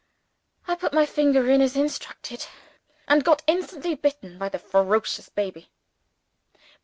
[0.67, 2.47] I put my finger in as instructed,
[3.07, 5.69] and got instantly bitten by the ferocious baby.